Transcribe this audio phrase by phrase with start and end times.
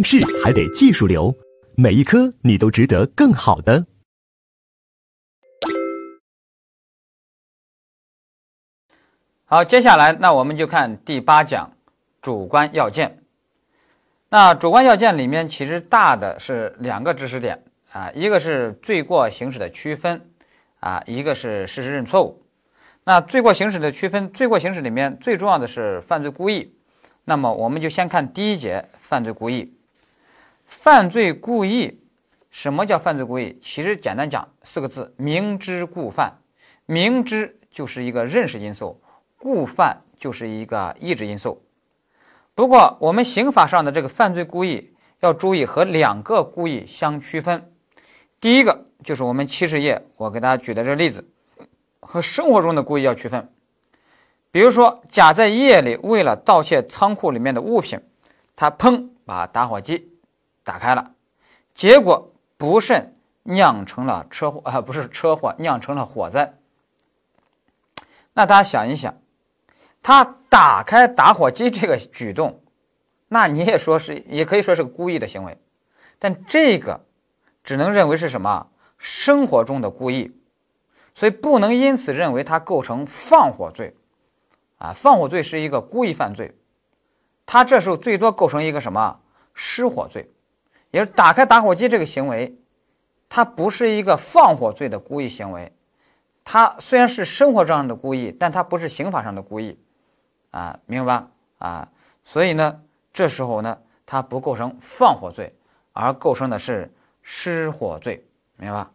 [0.00, 1.36] 应试还得技术流，
[1.76, 3.84] 每一科你都值得更好的。
[9.44, 11.70] 好，接下来那我们就看第八讲
[12.22, 13.22] 主观要件。
[14.30, 17.62] 那主观要件里面其实大的是两个知识点
[17.92, 20.30] 啊，一个是罪过行使的区分
[20.78, 22.42] 啊，一个是事实认错误。
[23.04, 26.74] 那罪过行使的区分，罪过行使里面最重要的是犯罪故意。
[27.26, 29.76] 那么我们就先看第一节犯罪故意。
[30.70, 32.00] 犯罪故意，
[32.48, 33.58] 什么叫犯罪故意？
[33.60, 36.38] 其实简单讲四个字：明知故犯。
[36.86, 39.02] 明知就是一个认识因素，
[39.36, 41.62] 故犯就是一个意志因素。
[42.54, 47.72] 不过，我们刑法上的这个犯罪故意要注意和两个故意相区分。
[48.40, 51.28] 第一个就是我们七十页我给大家举的这个例子，
[51.98, 53.52] 和生活中的故意要区分。
[54.52, 58.00] 比如说，甲在夜里为了盗窃仓库里面的物品，
[58.54, 60.08] 他砰把打火机
[60.70, 61.14] 打开了，
[61.74, 66.54] 结果不慎酿成了车祸 啊，不是车祸，酿成了火灾。
[68.34, 69.12] 那大家想一想。
[70.00, 72.62] 他打开打火机这个举动，
[73.26, 75.58] 那你也说是，也可以说是个故意的行为，
[76.20, 77.04] 但这个
[77.64, 78.68] 只能认为是什么？
[78.96, 80.32] 生活中的故意，
[81.16, 83.96] 所以不能因此认为他构成放火罪，
[84.78, 86.56] 啊，放火罪是一个故意犯罪，
[87.44, 89.20] 他这时候最多构成一个什么？
[89.52, 90.30] 失火罪，
[90.90, 92.56] 也是打开打火机这个行为，
[93.28, 95.72] 它不是一个放火罪的故意行为，
[96.44, 99.78] 它虽然是生活上的故意，但它不是刑法上的故意。
[100.50, 101.28] 啊，明白吧？
[101.58, 101.88] 啊，
[102.24, 102.80] 所以呢，
[103.12, 105.54] 这时候呢，它不构成放火罪，
[105.92, 108.90] 而构成的是失火罪，明白吧？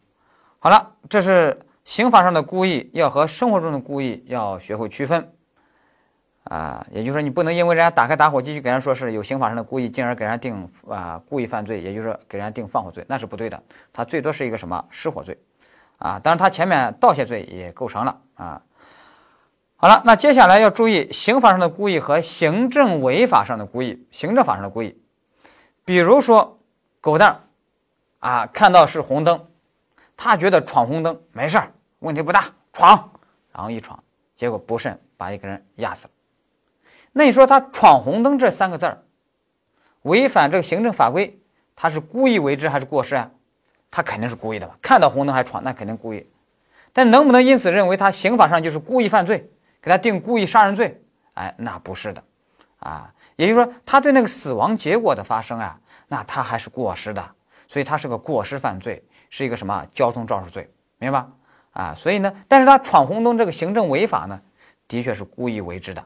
[0.60, 5.32] 好了，这是刑法上的故意，要和生活中的故意要学会区分。
[6.46, 13.62] 啊，也就是说，你不能因为人家打开打火机就给人说是有刑法上的故意，进而给人家定啊故意犯罪，也就是说给人家定放火罪，那是不对的。
[13.92, 15.38] 它最多是一个什么失火罪，
[15.98, 18.62] 啊，当然它前面盗窃罪也构成了啊。
[19.78, 24.08] 好了，那接下来要注意刑法上的故意和行政违法上的故意。
[24.12, 24.96] 行政法上的故意，
[25.84, 26.60] 比如说
[27.02, 27.40] 狗蛋儿
[28.20, 29.48] 啊，看到是红灯，
[30.16, 33.12] 他觉得闯红灯没事儿，问题不大，闯，
[33.52, 34.02] 然后一闯，
[34.36, 36.12] 结果不慎把一个人压死了。
[37.18, 39.02] 那你说他闯红灯这三个字儿，
[40.02, 41.40] 违反这个行政法规，
[41.74, 43.32] 他是故意为之还是过失啊？
[43.90, 44.78] 他肯定是故意的吧？
[44.82, 46.30] 看到红灯还闯，那肯定故意。
[46.92, 49.50] 但能不能因此认为他刑法上就是故意犯罪？
[49.82, 51.02] 给他定故意杀人罪，
[51.36, 52.22] 哎，那不是的，
[52.80, 57.26] 啊，也就是说，他对那个死亡结果的发生啊，那他还是过失的，
[57.66, 61.30] 所以他是个过失犯罪，是一个什么交通肇事罪，明白吧？
[61.72, 64.42] 啊，所以呢，但是他闯红灯这个行政违法呢，
[64.86, 66.06] 的确是故意为之的，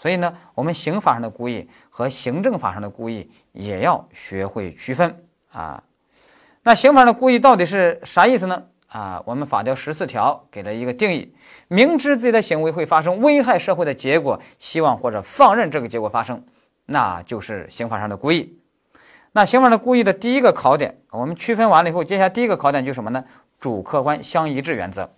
[0.00, 5.82] 所以呢，我们刑法上的故意和行政法上的故意也要学会区分啊。
[6.62, 8.62] 那刑法上的故意到底是啥意思呢？
[8.86, 11.34] 啊，我们法条十四条给了一个定义：
[11.66, 16.44] 明知自己的行为会发生危害社会的结果，希望或者放任这个结果发生，
[16.86, 18.56] 那就是刑法上的故意。
[19.32, 23.24] 那刑法上的故意的第一个考点，我们区分完了以后，接下来第一个考点就是什么呢？
[23.58, 25.10] 主客观相一致原则。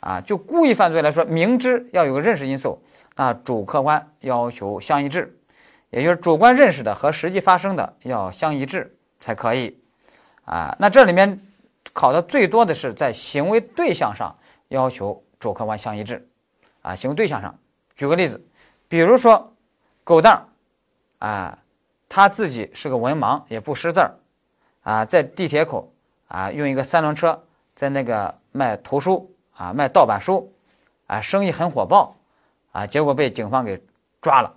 [0.00, 2.82] 啊，就故意犯罪来说，明知要有个认识因素，
[3.16, 5.38] 那主客观要求相一致，
[5.90, 9.78] 也就是主观认识的和实际发生的要相一致才可以。
[10.44, 11.40] 啊，那这里面。
[11.92, 14.34] 考的最多的是在行为对象上
[14.68, 16.26] 要求主客观相一致，
[16.80, 17.56] 啊，行为对象上，
[17.94, 18.42] 举个例子，
[18.88, 19.54] 比如说
[20.02, 20.32] 狗蛋
[21.18, 21.58] 儿，啊，
[22.08, 24.14] 他自己是个文盲，也不识字儿，
[24.82, 25.92] 啊，在地铁口
[26.26, 27.44] 啊用一个三轮车
[27.76, 30.52] 在那个卖图书啊卖盗版书，
[31.06, 32.16] 啊生意很火爆，
[32.74, 33.82] 啊结果被警方给
[34.20, 34.52] 抓了，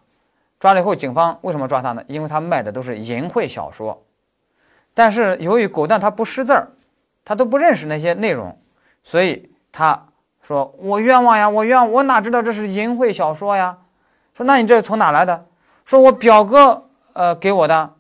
[0.60, 2.04] 抓了以后警方为什么抓他呢？
[2.08, 4.04] 因为他卖的都是淫秽小说，
[4.94, 6.74] 但是由于狗蛋他不识字儿。
[7.30, 8.58] 他都不认识那些内容，
[9.04, 10.08] 所以他
[10.42, 13.80] 说：“我冤枉呀，我冤，我哪知道这是淫秽小说呀？”
[14.34, 15.46] 说：“那你这从哪来的？”
[15.84, 17.96] 说：“我表哥呃给我的，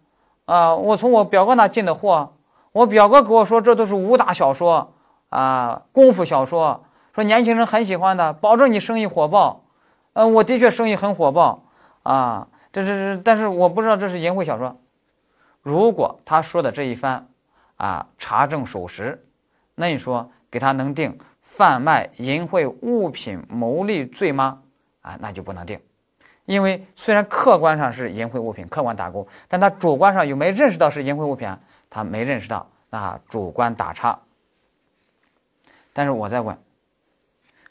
[0.45, 2.35] 啊，我从我表哥那进的货。
[2.71, 4.93] 我表哥给我说这都是武打小说
[5.27, 9.65] 啊，功夫小说，说年轻人很喜欢的，保证你生意火爆。
[10.17, 11.63] 嗯，我的确生意很火爆
[12.01, 14.79] 啊，这是但是我不知道这是淫秽小说。
[15.61, 17.27] 如果他说的这一番。”
[17.77, 19.23] 啊，查证属实，
[19.75, 24.63] 那你说给他能定贩卖淫秽物品牟利罪吗？
[25.01, 25.79] 啊，那就不能定，
[26.45, 31.55] 因为虽然客观上是淫秽物品，客观打勾，但他主观上有没认识到是淫秽物品？
[31.87, 34.19] 他没认识到，那主观打叉。
[35.93, 36.57] 但是我在问，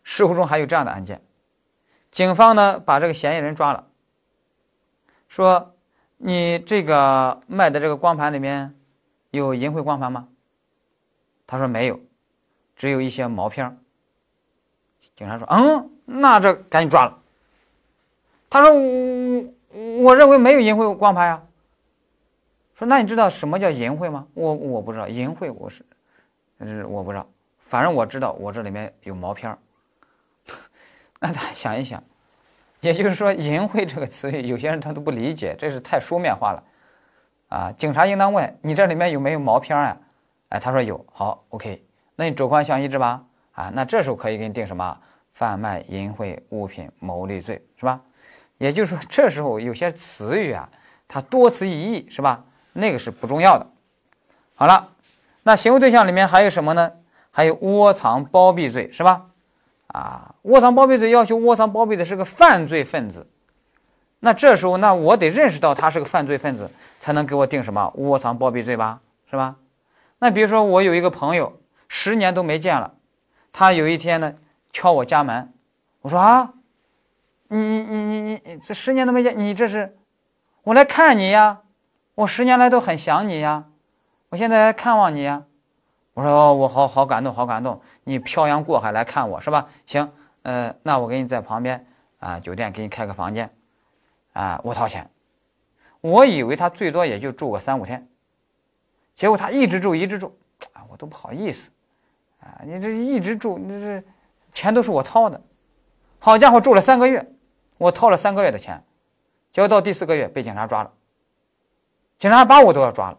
[0.04, 1.20] 事故中还有这样的案件，
[2.16, 3.84] 警方呢把这个嫌疑人抓了，
[5.28, 5.74] 说
[6.16, 8.74] 你这个卖的这个光盘里面
[9.32, 10.26] 有淫秽光盘吗？
[11.46, 12.00] 他说没有，
[12.74, 13.78] 只有一些毛片
[15.14, 17.18] 警察说：“嗯，那这赶紧抓了。”
[18.48, 21.42] 他说：“我我认为没有淫秽光盘呀。”
[22.76, 25.84] 说：“那你知道什么叫淫秽吗？”我我不知道，淫秽我是，
[26.60, 27.28] 是我不知道，
[27.58, 29.58] 反正我知道我这里面有毛片儿
[31.20, 32.02] 那他想一想。
[32.80, 36.62] 也就是说，“淫秽”这个词语，有些人他都不理解，这是太书面化了，
[37.48, 37.72] 啊！
[37.72, 39.96] 警察应当问你这里面有没有毛片啊？
[40.50, 41.82] 哎，他说有，好，OK，
[42.14, 43.24] 那你主观相一致吧？
[43.52, 44.96] 啊，那这时候可以给你定什么？
[45.32, 48.00] 贩卖淫秽物品牟利罪，是吧？
[48.58, 50.68] 也就是说，这时候有些词语啊，
[51.08, 52.44] 它多词一义，是吧？
[52.74, 53.66] 那个是不重要的。
[54.54, 54.92] 好了，
[55.42, 56.92] 那行为对象里面还有什么呢？
[57.30, 59.26] 还有窝藏包庇罪，是吧？
[59.88, 63.26] 啊，窝藏包庇罪要求窝藏包庇的是个犯罪分子，
[64.20, 69.00] 那这时候那我得认识到他是个犯罪分子，才能给我定什么窝藏包庇罪吧，
[69.30, 69.56] 是吧？
[70.18, 72.94] 那比如说我有一个朋友，十年都没见了，
[73.52, 74.34] 他有一天呢
[74.72, 75.52] 敲我家门，
[76.02, 76.52] 我说啊，
[77.48, 79.96] 你你你你你这十年都没见，你这是
[80.64, 81.60] 我来看你呀，
[82.16, 83.64] 我十年来都很想你呀，
[84.30, 85.44] 我现在来看望你呀。
[86.16, 87.78] 我说，我好好感动，好感动！
[88.02, 89.68] 你漂洋过海来看我是吧？
[89.84, 90.10] 行，
[90.44, 91.86] 呃，那我给你在旁边
[92.20, 93.54] 啊酒店给你开个房间，
[94.32, 95.10] 啊，我掏钱。
[96.00, 98.08] 我以为他最多也就住个三五天，
[99.14, 100.34] 结果他一直住一直住，
[100.72, 101.70] 啊，我都不好意思，
[102.40, 104.02] 啊，你这一直住，你这
[104.54, 105.38] 钱都是我掏的。
[106.18, 107.30] 好家伙，住了三个月，
[107.76, 108.82] 我掏了三个月的钱，
[109.52, 110.90] 结果到第四个月被警察抓了，
[112.18, 113.18] 警察把我都要抓了。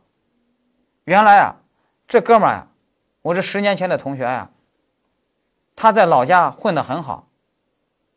[1.04, 1.56] 原来啊，
[2.08, 2.68] 这哥们儿呀。
[3.28, 4.50] 我这十年前的同学呀，
[5.76, 7.28] 他在老家混得很好，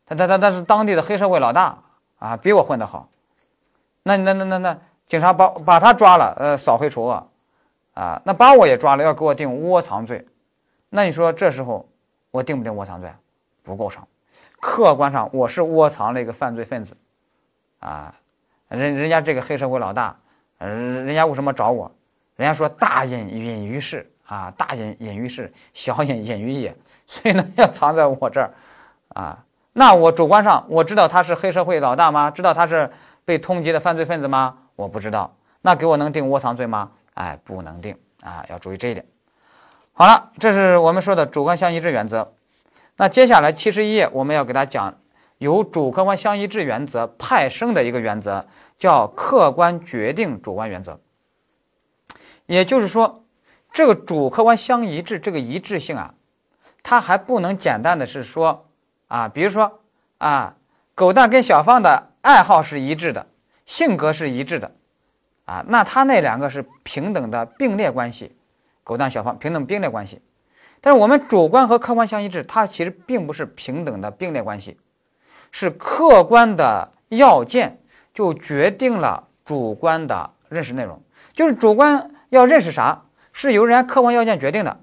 [0.05, 1.79] 他他他他是当地的黑社会老大
[2.17, 3.09] 啊，比我混得好。
[4.03, 7.27] 那那那那那警察把把他抓了，呃，扫黑除恶，
[7.93, 10.25] 啊，那把我也抓了，要给我定窝藏罪。
[10.89, 11.85] 那你说这时候
[12.31, 13.11] 我定不定窝藏罪？
[13.63, 14.07] 不构成，
[14.61, 16.95] 客观上我是窝藏了一个犯罪分子，
[17.79, 18.15] 啊，
[18.69, 20.15] 人人家这个黑社会老大，
[20.57, 21.91] 人人家为什么找我？
[22.37, 24.09] 人家说大隐隐于市。
[24.31, 26.73] 啊，大隐隐于市，小隐隐于野，
[27.05, 28.53] 所以呢，要藏在我这儿，
[29.09, 29.43] 啊，
[29.73, 32.31] 那我主观上我知道他是黑社会老大吗？
[32.31, 32.89] 知道他是
[33.25, 34.57] 被通缉的犯罪分子吗？
[34.77, 36.91] 我不知道，那给我能定窝藏罪吗？
[37.15, 39.05] 哎，不能定啊，要注意这一点。
[39.91, 42.31] 好了，这是我们说的主观相一致原则。
[42.95, 44.97] 那接下来七十一页，我们要给大家讲
[45.39, 48.45] 由主客观相一致原则派生的一个原则，
[48.79, 50.97] 叫客观决定主观原则。
[52.45, 53.17] 也就是说。
[53.73, 56.13] 这个主客观相一致，这个一致性啊，
[56.83, 58.67] 它还不能简单的是说
[59.07, 59.79] 啊，比如说
[60.17, 60.55] 啊，
[60.93, 63.25] 狗蛋跟小芳的爱好是一致的，
[63.65, 64.71] 性格是一致的，
[65.45, 68.35] 啊，那他那两个是平等的并列关系，
[68.83, 70.21] 狗蛋小芳平等并列关系。
[70.81, 74.77] 但是我们主观和客观相一致，它其实并不是平等的并列关系，
[75.51, 77.79] 是客观的要件
[78.13, 81.01] 就决定了主观的认识内容，
[81.33, 83.01] 就是主观要认识啥。
[83.33, 84.79] 是由人家客观要件决定的，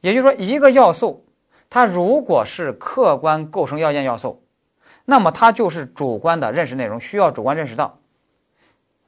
[0.00, 1.24] 也就是说，一个要素，
[1.68, 4.42] 它如果是客观构成要件要素，
[5.04, 7.98] 那么它就是主观的认识内容，需要主观认识到。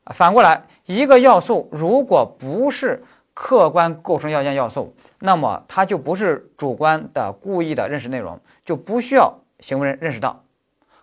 [0.06, 10.42] 反过来，一个要素如果不是客观构成要件要素，那么它就不是主观的故意的认识内容，就不需要行为人认识到。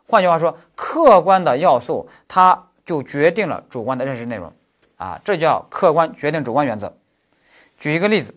[0.07, 4.51] 换句话说，客观的要素它就决定了主观的认识内容，
[4.97, 6.93] 啊，这叫客观决定主观原则。
[7.79, 8.35] 举一个例子，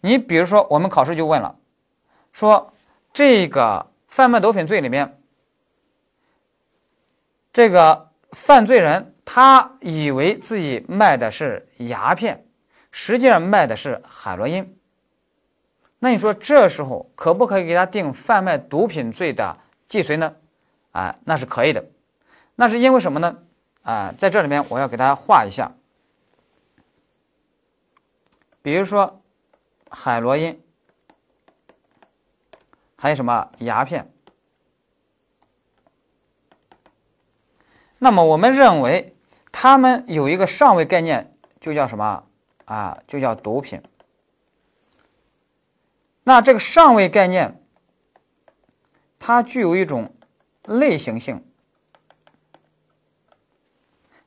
[0.00, 1.56] 你比如说，我们考试就问了，
[2.32, 2.72] 说
[3.12, 5.18] 这个贩卖毒品罪里面，
[7.52, 12.46] 这个犯罪人他以为自己卖的是鸦片，
[12.90, 14.76] 实际上卖的是海洛因。
[15.98, 19.56] 那你说这时候可不可以给他定贩卖毒品罪的
[19.86, 20.34] 既遂呢？
[20.90, 21.84] 啊，那是可以的。
[22.54, 23.38] 那是因为什么呢？
[23.82, 25.72] 啊，在这里面我要给大家画一下。
[28.62, 29.20] 比如说，
[29.90, 30.62] 海洛因，
[32.96, 34.14] 还有什么鸦片？
[37.98, 39.16] 那么我们认为，
[39.50, 42.28] 它们有一个上位概念，就叫什么
[42.64, 43.02] 啊？
[43.08, 43.82] 就叫毒品。
[46.22, 47.60] 那这个上位概念，
[49.18, 50.14] 它具有一种
[50.64, 51.44] 类型性，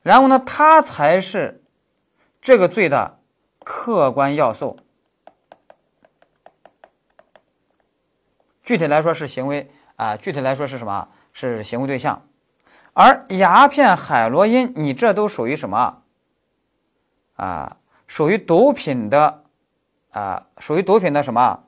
[0.02, 1.64] 然后呢，它才是
[2.42, 3.15] 这个罪的。
[3.66, 4.78] 客观要素，
[8.62, 11.10] 具体来说是行为啊，具体来说是什么？
[11.34, 12.22] 是行为对象。
[12.94, 16.04] 而鸦片、海洛因，你这都属于什么？
[17.38, 19.44] 啊，属于毒品的，
[20.12, 21.64] 啊，属于毒品的什么？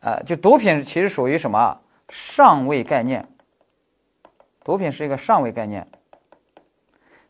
[0.00, 3.28] 呃，就毒品其实属于什么上位概念？
[4.64, 5.88] 毒品是一个上位概念。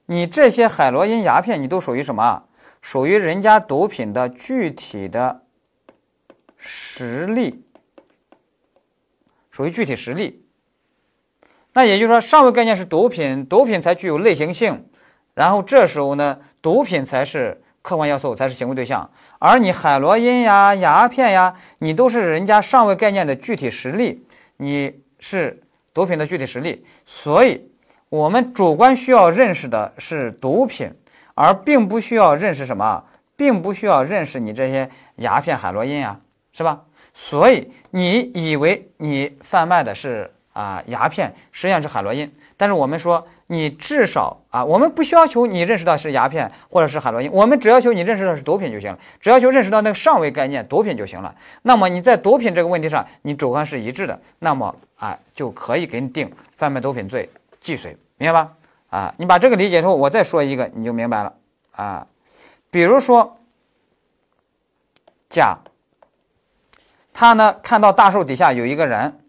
[0.06, 2.47] 你这些海洛因、鸦片，你都属于什么？
[2.90, 5.42] 属于人家毒品的具体的
[6.56, 7.62] 实例，
[9.50, 10.42] 属于具体实例。
[11.74, 14.88] 那也就是说，上位概念是毒品，毒品才具有类型性，
[15.34, 19.10] 然后这时候呢，毒品才是客观要素，才是行为对象。
[19.38, 24.24] 而你海洛因呀、鸦片呀，你都是人家上位概念的具体实例，
[24.56, 26.86] 你是毒品的具体实例。
[27.04, 27.70] 所以，
[28.08, 30.90] 我们主观需要认识的是毒品，
[31.38, 33.04] 而并不需要认识什么，
[33.36, 36.18] 并不需要认识你这些鸦片、海洛因啊，
[36.52, 36.82] 是吧？
[37.14, 40.32] 所以你以为你贩卖的是。
[40.54, 51.32] 啊，鸦片实际上是海洛因，但是我们说你至少啊，我们不需要求你认识到是鸦片或者是海洛因，我们只要求你认识到是毒品就行了，只要求认识到那个上位概念毒品就行了。
[51.62, 57.30] 那么你在毒品这个问题上，你主观是一致的，那么啊就可以给你定贩卖毒品罪
[57.60, 58.50] 既遂，明白吧？
[58.88, 61.34] 啊，你把这个理解之后，我再说一个你就明白了
[61.72, 62.06] 啊。
[62.70, 63.38] 比如说
[65.28, 65.58] 甲，
[67.12, 69.20] 他呢看到大树底下有一个人。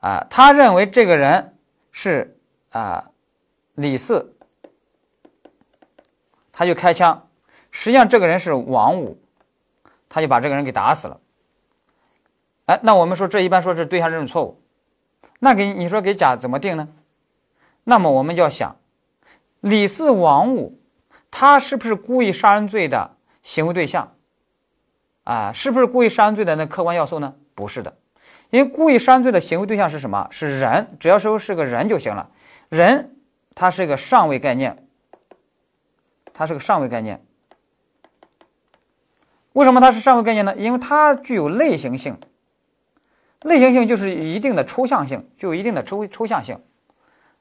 [0.00, 1.54] 啊，他认为这个人
[1.92, 2.38] 是
[2.70, 3.10] 啊
[3.74, 4.34] 李四，
[6.50, 7.28] 他就开枪。
[7.70, 9.20] 实际上这个人是王五，
[10.08, 11.20] 他就把这个人给打死了。
[12.64, 14.62] 哎，那我们说这一般说是对象认识错误，
[15.38, 16.88] 那给你说给甲怎么定呢？
[17.84, 18.76] 那么我们就要想，
[19.60, 20.78] 李四、王五，
[21.30, 24.14] 他是不是故意杀人罪的行为对象？
[25.24, 27.34] 啊，是不是故意杀人罪的那客观要素呢？
[27.54, 27.96] 不是的。
[28.50, 30.26] 因为故意杀人罪的行为对象是什么？
[30.30, 32.30] 是人，只要说是个人就行了。
[32.68, 33.16] 人，
[33.54, 34.86] 它是一个上位概念，
[36.32, 37.24] 它是个上位概念。
[39.52, 40.54] 为什么它是上位概念呢？
[40.56, 42.18] 因为它具有类型性，
[43.42, 46.60] 类型性就是一定的抽象性，具有一定的抽抽象性，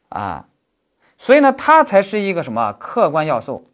[0.10, 0.48] 啊，
[1.18, 2.74] 所以呢，它才是一个什么？
[2.74, 3.72] 客观要素？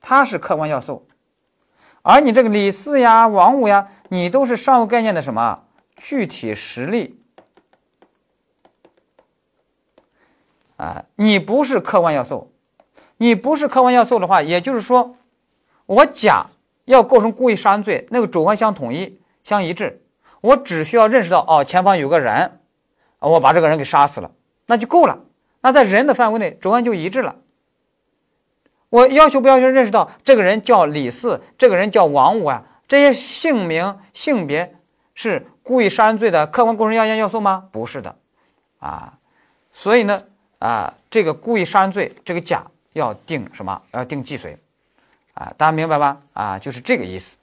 [0.00, 1.06] 它是客观要素，
[2.02, 5.64] 而你这个李四呀、王五呀，你都是上位概念的什么？
[5.96, 7.18] 具体实例
[10.76, 12.52] 啊，你不是客观要素，
[13.16, 15.16] 你不是客观要素的话，也就是说，
[15.86, 16.46] 我甲
[16.84, 20.04] 要构成故意杀人罪，那个主观相统一、相一致，
[20.42, 22.60] 我只需要认识到哦，前方有个人，
[23.18, 24.30] 我把这个人给杀死了，
[24.66, 25.18] 那就够了。
[25.60, 27.36] 那在人的范围内，主观就一致了。
[28.90, 34.76] 我要求不要求认识到这个人叫李四，这个人叫王五啊，这些姓名、性别
[35.14, 35.46] 是。
[35.66, 37.64] 故意杀人罪的客观构成要件要素吗？
[37.72, 38.14] 不是的，
[38.78, 39.18] 啊，
[39.72, 40.22] 所以呢，
[40.60, 43.82] 啊，这个故意杀人罪这个甲要定什么？
[43.90, 44.56] 要定既遂，
[45.34, 46.18] 啊，大家明白吧？
[46.34, 47.36] 啊，就是这个意思。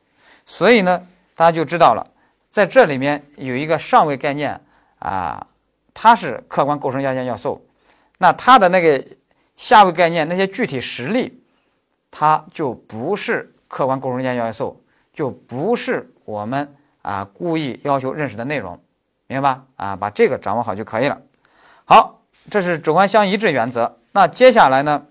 [0.46, 2.08] 所以呢，大家就知道了，
[2.50, 4.58] 在这里面有一个上位概念
[5.00, 5.46] 啊，
[5.94, 7.66] 它是客观构成要件要素，
[8.18, 9.06] 那它的那个
[9.56, 11.42] 下位概念那些具体实例，
[12.12, 14.84] 它就不是客观构成要件要素，
[15.14, 16.76] 就不是我们。
[17.04, 18.80] 啊，故意要求认识的内容，
[19.28, 19.66] 明白吧？
[19.76, 21.22] 啊，把这个掌握好就可以了。
[21.84, 23.98] 好，这是主观相一致原则。
[24.14, 25.06] 那接下来呢，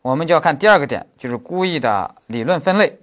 [0.00, 3.00] 我们就要看第二个点，就是故意的理论分类。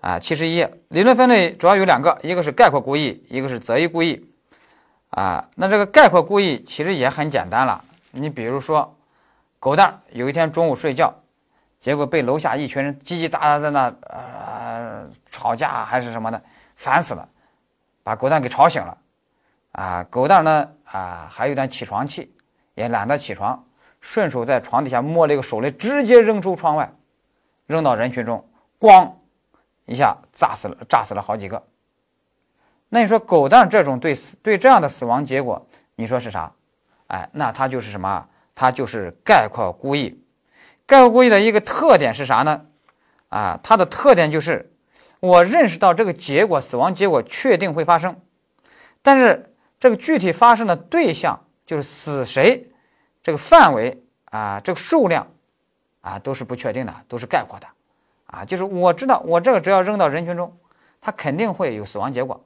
[0.00, 4.28] 啊，七十一，理论分类主要有两个，一个是概括故意，一个是择一故意。
[5.14, 7.84] 啊，那这个概括故意其实也很简单了。
[8.10, 8.96] 你比如说，
[9.60, 11.14] 狗蛋有一天中午睡觉，
[11.78, 16.42] 结果被楼下一群人叽叽喳喳在那呃吵架还是什么的。
[16.74, 17.28] 烦死了，
[18.02, 18.98] 把狗蛋给吵醒了，
[19.72, 22.34] 啊，狗蛋呢啊还有点起床气，
[22.74, 23.64] 也懒得起床，
[24.00, 26.92] 顺手在床底下摸了一个手雷，直接扔出窗外，
[27.66, 28.44] 扔到人群中，
[28.80, 29.08] 咣
[29.86, 31.62] 一下炸死了，炸死了好几个。
[32.94, 36.52] 那你说狗蛋这种对死对这样的死亡结果，你说是啥？
[37.08, 38.24] 哎，那它就是什么？
[38.54, 40.22] 它就是概括故意。
[40.86, 42.66] 概括故意的一个特点是啥呢？
[43.30, 44.70] 啊，它的特点就是。
[45.18, 48.14] 我认识到这个结果，死亡结果确定会发生，
[49.02, 52.70] 但是这个具体发生的对象就是死谁，
[53.24, 55.26] 这个范围啊，这个数量
[56.00, 57.66] 啊，都是不确定的，都是概括的，
[58.26, 60.56] 啊，就是我知道我这个只要扔到人群中，
[61.00, 62.44] 它肯定会有死亡结果，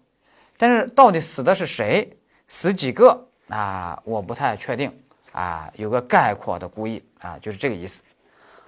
[0.58, 2.14] 但是到底死的是谁，
[2.46, 4.92] 死几个啊，我不太确定
[5.32, 8.02] 啊，有个概括的故意啊，就是这个意思。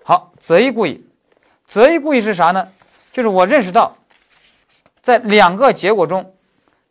[0.03, 1.05] 好，择一故意，
[1.67, 2.67] 择一故意是啥呢？
[3.13, 3.95] 就是我认识到。
[5.03, 6.35] 在两个结果中，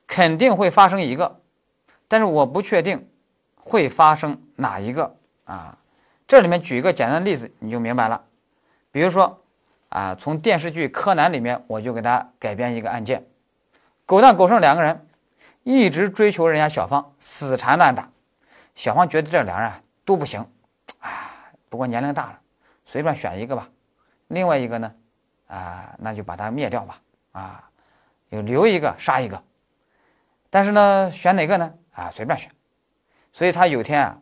[0.08, 1.40] 肯定会发生一个，
[2.08, 3.08] 但是我不确定
[3.56, 5.16] 会发生哪一个
[5.46, 5.78] 啊？
[6.28, 8.20] 这里面举一个简单的例子，你就明白了。
[8.92, 9.40] 比如说
[9.90, 13.24] 啊，从电视剧《柯南》里面，我就给大家改编一个案件：
[14.10, 15.08] 狗蛋、狗剩两个人
[15.62, 18.10] 一直追求人家小芳，死缠烂打。
[18.74, 19.72] 小芳觉得这两人
[20.04, 20.44] 都不行，
[20.98, 21.30] 啊，
[21.70, 22.40] 不过年龄大了，
[22.86, 23.70] 随便选一个吧。
[24.30, 24.92] 另外一个呢，
[25.46, 27.00] 啊，那就把他灭掉吧，
[27.34, 27.70] 啊，
[28.30, 29.44] 有留一个杀一个。
[30.50, 31.72] 但是呢，选哪个呢？
[31.94, 32.52] 啊，随便选。
[33.32, 34.18] 所以他有天啊，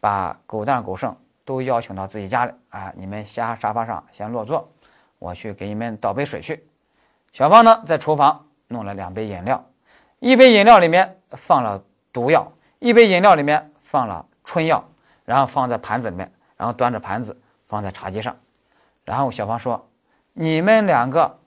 [0.00, 4.68] 把狗蛋、狗剩都邀请到自己家里啊，你们先沙发上先落座，
[5.20, 6.68] 我去给你们倒杯水去。
[7.32, 9.64] 小芳呢，在厨房弄了两杯饮料，
[10.20, 11.82] 一杯饮料里面放了
[12.12, 14.82] 毒药，一杯饮料里面放了春药，
[15.24, 18.36] 然后放在盘子里面，然后端着盘子放在茶几上，
[19.04, 19.88] 然后小芳说
[20.32, 21.38] ：“你们两个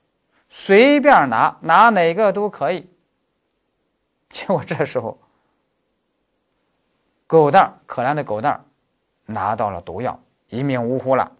[0.50, 2.90] 随便拿，拿哪个都可以。”
[4.30, 5.20] 结果这时候，
[7.28, 8.63] 狗蛋可怜的狗蛋
[9.25, 11.32] 拿到了毒药，一命呜呼了。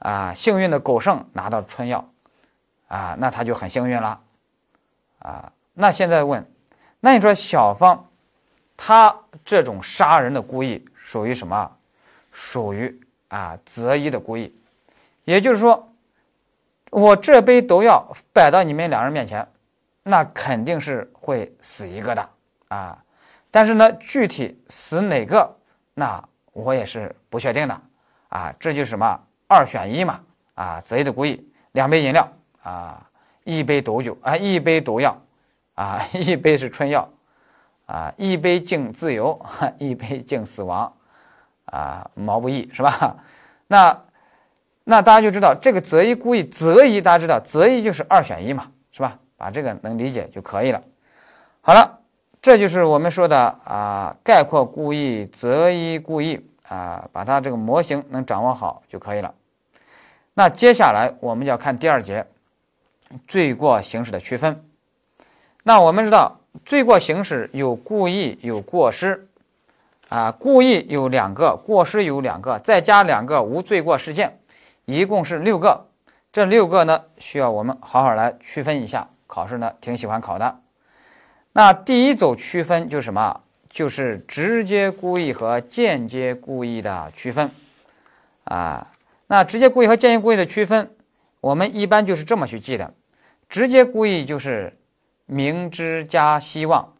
[0.00, 2.06] 啊，幸运的狗剩拿到春药，
[2.88, 4.20] 啊，那他就很幸运了。
[5.26, 6.48] 啊，那现在问，
[7.00, 8.08] 那你说小芳，
[8.76, 9.14] 他
[9.44, 11.76] 这种杀人的故意属于什么？
[12.30, 14.54] 属于啊择一的故意。
[15.24, 15.92] 也就是说，
[16.90, 19.46] 我这杯毒药摆到你们两人面前。
[20.08, 22.28] 那肯定是会死一个的
[22.68, 22.96] 啊，
[23.50, 25.52] 但是呢，具体死哪个，
[25.94, 27.80] 那我也是不确定的
[28.28, 28.54] 啊。
[28.60, 30.20] 这就是什么二选一嘛
[30.54, 33.05] 啊，择一的故意，两杯饮料啊，
[33.46, 35.16] 一杯毒酒啊，一杯毒药
[35.74, 37.08] 啊， 一杯是春药
[37.86, 39.40] 啊，一杯敬自由，
[39.78, 40.92] 一杯敬死亡
[41.66, 43.16] 啊，毛不易是吧？
[43.68, 43.96] 那
[44.82, 49.16] 那大家就知道这个择一故意，择一大家知道择一就是二选一嘛，是吧？
[49.36, 50.82] 把这个能理解就可以了。
[51.60, 52.00] 好了，
[52.42, 59.32] 这就是我们说的啊，概括故意、择一故意啊，把它这个模型能掌握好就可以了。
[60.34, 62.26] 那接下来我们要看第二节
[63.26, 64.64] 罪过形式的区分。
[65.62, 69.28] 那我们知道罪过形式有故意有过失
[70.08, 74.38] 啊，故意有两个，过失有两个，再加两个无罪过事件，
[74.84, 75.86] 一共是六个。
[76.32, 79.08] 这六个呢，需要我们好好来区分一下。
[79.26, 80.60] 考试呢挺喜欢考的，
[81.52, 83.40] 那第一组区分就是什么？
[83.68, 87.50] 就是直接故意和间接故意的区分
[88.44, 88.86] 啊。
[89.26, 90.95] 那直接故意和间接故意的区分，
[91.46, 92.92] 我们一般就是这么去记的：
[93.48, 94.76] 直接故意就是
[95.26, 96.94] 明知加希望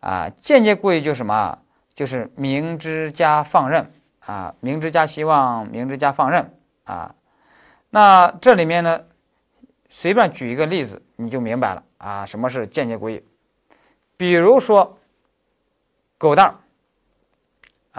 [0.00, 1.58] 啊，间接故意就什么？
[1.94, 6.54] 就是明知加放任啊，明知加希望，明知加放任
[6.84, 7.14] 啊。
[7.88, 9.04] 那这里面呢？
[9.88, 13.24] 随便举一个例子，你就明白了啊，什么是间接故意？
[14.18, 14.98] 比如说，
[16.18, 16.54] 狗蛋儿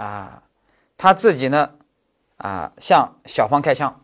[0.04, 0.42] 啊，
[0.96, 1.74] 他自己呢
[2.36, 4.03] 啊，向小芳开枪，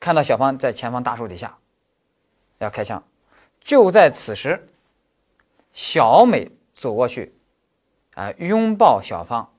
[0.00, 1.58] 看到小芳在前方大树底下
[2.58, 3.02] 要开枪，
[3.60, 4.68] 就在此时，
[5.72, 7.34] 小美走过去
[8.14, 9.52] 啊，拥抱小芳。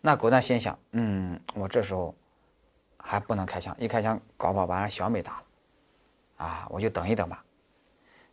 [0.00, 2.14] 那狗蛋心想，嗯，我这时候
[2.96, 5.42] 还不能开枪，一开枪搞不好把人小美打了。
[6.36, 7.44] 啊，我就等一等吧。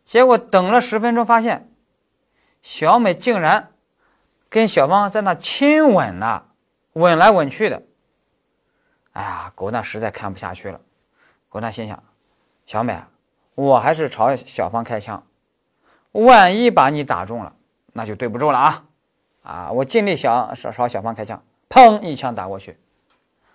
[0.04, 1.70] 结果等了十分钟，发现
[2.62, 3.72] 小美竟然
[4.48, 6.46] 跟小芳在那亲吻呢，
[6.94, 7.82] 吻来吻去的。
[9.18, 10.80] 哎呀，狗蛋实在看不下去了。
[11.48, 12.00] 狗蛋心想：
[12.66, 13.02] 小美，
[13.56, 15.26] 我还是朝小芳开枪，
[16.12, 17.52] 万一把你打中了，
[17.94, 18.84] 那就对不住了啊！
[19.42, 22.78] 啊，我尽力想朝朝小芳开枪，砰，一枪打过去，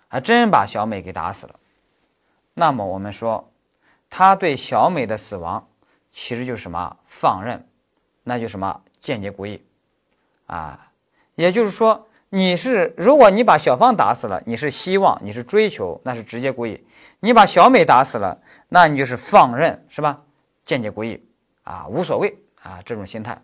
[0.09, 1.55] 还真把小美给打死了。
[2.53, 3.49] 那么我们说。
[4.15, 5.67] 他对小美的死亡，
[6.11, 7.67] 其实就是什么放任，
[8.21, 9.65] 那就什么间接故意，
[10.45, 10.91] 啊，
[11.33, 16.75] 也就是说，你是如果你把小芳打死了，你是希望，你是追求，那是直接故意；
[17.19, 20.17] 你把小美打死了，那你就是放任，是吧？
[20.65, 21.23] 间接故意，
[21.61, 23.39] 啊，无所谓啊，这种心态。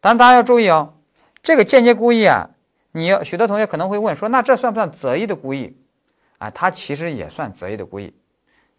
[0.00, 0.94] 但，大家要注意哦，
[1.42, 2.48] 这个间接故意啊，
[2.92, 5.76] 你要许多同学可能会问说，那这算不算择一的故意？
[6.38, 8.16] 啊，它其实也算择一的故意。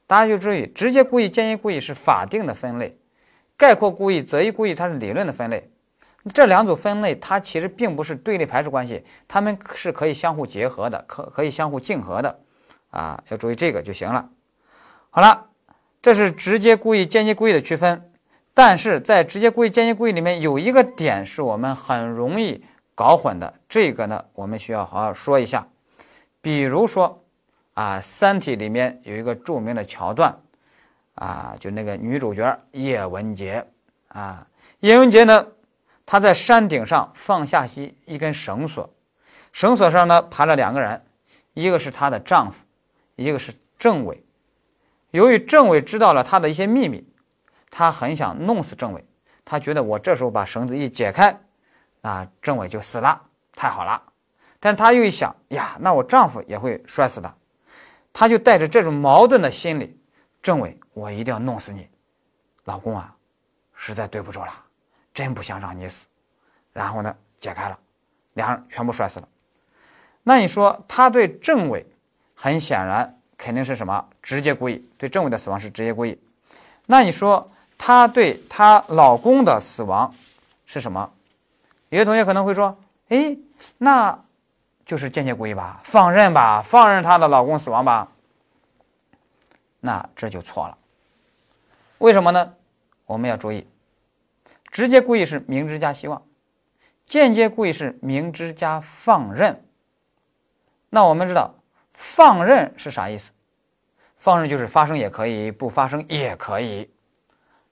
[0.08, 2.97] 大家就注意，直接故意、间接故意是法定的分类，
[3.56, 5.69] 概括故意、择一故意它是理论的分类。
[6.34, 12.40] 这两组分类它其实并不是对立排斥关系，它们是可以相互结合的，可可以相互竞合的，
[12.90, 14.30] 啊，要注意这个就行了。
[15.10, 15.48] 好了，
[16.02, 18.12] 这是直接故意、间接故意的区分，
[18.54, 22.63] 但是在直接故意、间接故意里面有一个点是我们很容易
[22.96, 25.68] 搞混的，这个呢我们需要好好说一下，
[26.42, 27.24] 比如说。
[27.78, 30.36] 啊，《三体》里面有一个著名的桥段，
[31.13, 33.63] 啊，就那个女主角叶文洁，
[34.08, 34.48] 啊，
[34.80, 35.46] 叶文洁呢，
[36.08, 38.89] 他在山顶上放下一一根绳索，
[39.52, 41.06] 绳索上呢爬了两个人，
[41.54, 42.65] 一个是她的丈夫，
[43.17, 44.24] 一个是政委。
[45.12, 47.06] 由于政委知道了他的一些秘密，
[47.70, 49.06] 他很想弄死政委。
[49.43, 51.38] 他觉得我这时候把绳子一解开，
[52.02, 53.22] 啊，政委就死了，
[53.54, 54.02] 太好了。
[54.60, 57.36] 但她又一想，呀，那我丈夫也会摔死的。
[58.13, 60.00] 他就带着这种矛盾的心理，
[60.41, 61.88] 政委，我一定要弄死你，
[62.63, 63.13] 老公啊，
[63.74, 64.54] 实在对不住了，
[65.18, 66.06] 真不想让你死。
[66.72, 67.80] 然后呢，解开了，
[68.34, 69.28] 两人全部摔死了。
[70.22, 71.84] 那你说他对政委，
[72.36, 74.08] 很显然肯定是什么？
[74.22, 76.22] 直接故意，对政委的死亡是直接故意。
[76.86, 77.50] 那你说？
[77.80, 80.12] 她对她老公的死亡
[80.66, 81.12] 是什么？
[81.90, 82.76] 有些同学可能会说
[83.10, 83.38] ：“哎，
[83.78, 84.20] 那
[84.84, 88.08] 就是间接故意吧，放任吧，放任她的老公死亡吧。”
[89.80, 90.76] 那这就错了。
[92.00, 92.52] 为什么呢？
[93.06, 93.68] 我们要注意，
[94.78, 96.22] 直接故意是明知加希望，
[97.04, 99.66] 间接故意是明知加放任。
[100.92, 101.56] 那我们知道，
[101.94, 103.32] 放任是啥意思？
[104.18, 106.92] 放任就是发生也可以，不发生也可以。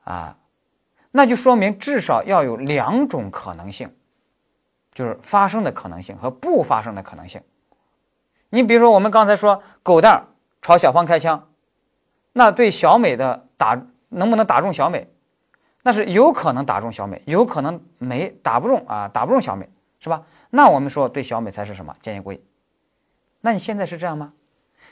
[0.04, 0.36] 啊，
[1.12, 3.96] 那就说明至少要有两种可能性，
[4.92, 7.40] 就是发生的可能性和不发生的可能性。
[8.50, 10.26] 你比如说，我们刚才说狗蛋儿
[10.60, 11.52] 朝小芳开枪，
[12.34, 15.08] 那对小美的打能不能打中小美？
[15.86, 19.70] 那是有可能打中小美，有可能没打不中啊，打不中小美
[20.00, 20.26] 是吧？
[20.50, 22.42] 那我们说对小美才是什么间接故意？
[23.42, 24.34] 那你现在是这样吗？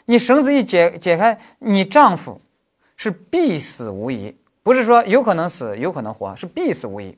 [0.06, 2.40] 你绳子一解解开，你丈夫
[2.96, 4.38] 是必死无疑。
[4.62, 7.18] 不是说有可能死，有可能活，是必死无疑。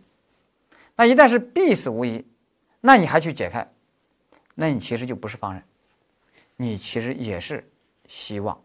[0.96, 2.26] 那一旦是必死无疑，
[2.80, 3.70] 那你还去解开，
[4.54, 5.62] 那你其实就不是放任，
[6.56, 7.70] 你其实也是
[8.08, 8.58] 希望。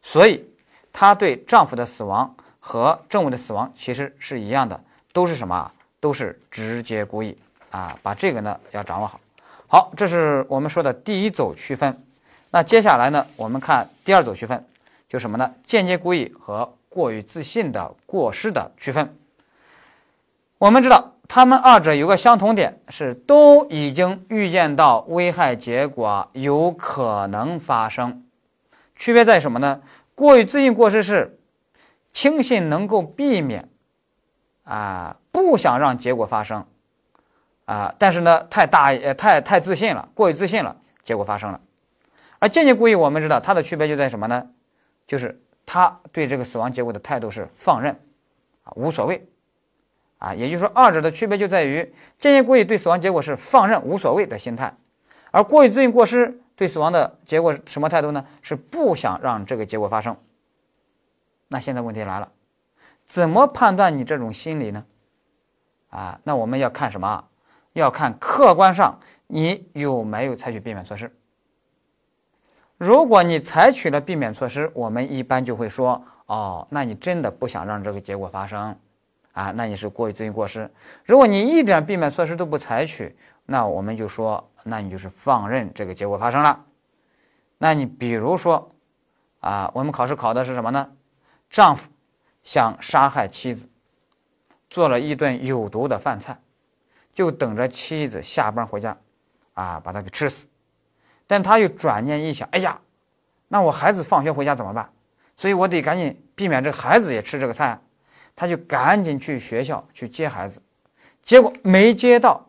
[0.00, 0.42] 所以，
[0.90, 2.34] 她对丈夫的死亡
[2.66, 4.80] 和政委的死亡其实是一样的，
[5.12, 5.70] 都是什么？
[6.00, 7.36] 都是直接故意
[7.70, 7.94] 啊！
[8.02, 9.20] 把这个呢要掌握好。
[9.66, 12.02] 好，这是我们说的第一组区分。
[12.50, 14.64] 那接下来呢，我们看第二组区分，
[15.08, 15.54] 就什么呢？
[15.66, 16.74] 间接故意和。
[16.88, 19.16] 过于自信的过失的区分，
[20.58, 28.24] 我们知道他们二者有个相同点，是都已经预见到危害结果有可能发生。
[28.94, 29.80] 区别在什么呢？
[30.14, 31.36] 过于自信过失是
[32.14, 33.68] 轻信能够避免，
[34.62, 36.64] 啊，不想让结果发生，
[37.66, 41.60] 啊，但是呢，太大呃太太自信了，过于自信了，结果发生了。
[42.38, 44.48] 而间接故意，我们知道它的区别就在什么呢？
[45.06, 45.38] 就是。
[45.66, 47.98] 他对这个死亡结果的态度是放任，
[48.64, 49.26] 啊，无所谓，
[50.18, 51.76] 啊，也就是说，二者的区别就在于
[52.18, 54.76] 间接故意对死亡结果是放任无所谓的心态，
[55.30, 58.26] 而过于自信过失对死亡的结果是什么态度呢？
[58.42, 60.14] 是不想让这个结果发生。
[61.54, 62.28] 那现在问题来了，
[63.04, 64.84] 怎么判断你这种心理呢？
[65.90, 67.24] 啊，那我们要看什么？
[67.74, 71.08] 要看客观上你有没有采取避免措施。
[72.76, 78.76] 如果你采取了避免措施，我们一般就会说：哦，那你真的不想让这个结果发生，
[79.30, 80.68] 啊，那你是过于自信过失。
[81.04, 86.64] 如果你一点避免措施都不采取，那我们就说，那你就是放任这个结果发生了。
[87.58, 88.68] 那你比如说，
[89.38, 90.90] 啊，我们考试考的是什么呢？
[91.54, 91.88] 丈夫
[92.42, 93.68] 想杀害妻子，
[94.68, 96.36] 做了一顿有毒的饭菜，
[97.12, 98.96] 就等着妻子下班回家，
[99.52, 100.46] 啊，把他给吃死。
[101.28, 102.80] 但他又转念一想，哎呀，
[103.46, 104.90] 那我孩子放学回家怎么办？
[105.36, 107.80] 所以我得赶紧避免这个孩子也吃这个菜，
[108.34, 110.60] 他就赶紧去学校去接孩子，
[111.22, 112.44] 结果没接到，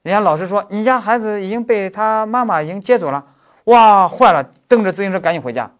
[0.00, 5.70] 人家老师说你家孩子已经被他妈妈已经接走了，哇，坏了，蹬着自行车赶紧回家，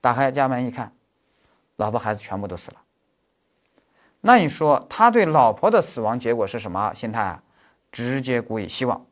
[0.00, 0.92] 打开家门一看，
[1.82, 2.76] 老婆孩子全部都死了。
[4.20, 7.42] 那你说他对老婆的死亡结果是什么心态啊？
[7.90, 9.04] 直接故意希望。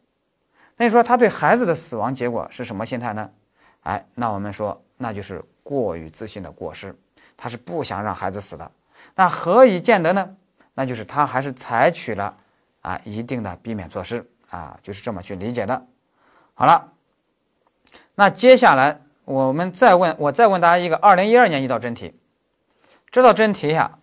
[0.76, 3.28] 那你说他对孩子的死亡结果是什么心态呢？
[3.82, 6.96] 哎，那我们说那就是过于自信的过失，
[7.36, 8.70] 他是不想让孩子死的。
[9.14, 10.36] 那何以见得呢？
[10.74, 12.34] 那就是他还是采取了
[12.82, 15.86] 啊一定的避免措施啊，就是这么去理解的。
[16.54, 16.92] 好了，
[18.14, 22.14] 那接下来我们再问，我再问大家一个二零一二年一道真题，
[23.10, 23.98] 这道真题呀，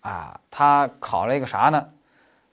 [0.00, 1.88] 啊，他考了一个啥呢？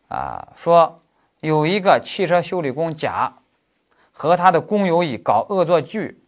[0.08, 1.02] 啊，说
[1.40, 3.34] 有一个汽车修理工甲。
[4.12, 6.22] 和他的工友乙搞恶作剧，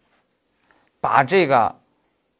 [1.02, 1.76] 把这个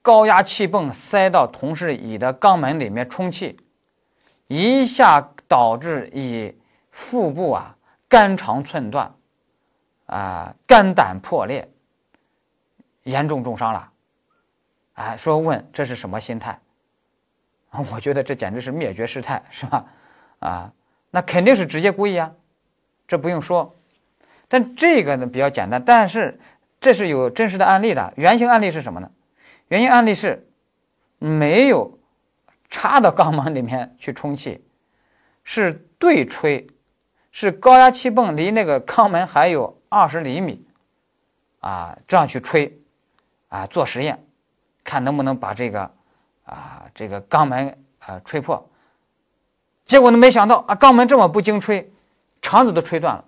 [0.02, 3.60] 高压气泵塞到同事乙的肛门里面充气，
[4.48, 6.58] 一下导致乙
[6.90, 7.76] 腹部啊
[8.08, 9.14] 肝肠寸断，
[10.06, 11.70] 啊肝胆破裂，
[13.04, 13.92] 严重重伤了。
[14.94, 16.58] 哎，说问这是什么心态？
[17.92, 19.86] 我觉得这简直是灭绝师太，是吧？
[20.40, 20.74] 啊，
[21.10, 22.32] 那肯定是直接故意啊，
[23.08, 23.78] 这不用说。
[24.48, 26.38] 但这个呢比较简单，但是
[26.82, 28.14] 这是有真实的案例的。
[28.18, 29.10] 原型案例是什么呢？
[29.70, 30.46] 原型案例是
[31.18, 31.98] 没有
[32.70, 34.66] 插到肛门里面去充气，
[35.46, 36.68] 是对吹，
[37.32, 40.68] 是高压气泵离那个肛门还有二十厘米，
[41.62, 42.78] 啊，这样去吹，
[43.48, 44.22] 啊，做实验，
[44.84, 45.94] 看能不能把这个
[46.52, 48.70] 啊这个肛门啊吹破。
[49.86, 51.92] 结果呢，没想到啊，肛门这么不经吹，
[52.42, 53.26] 肠子都吹断了。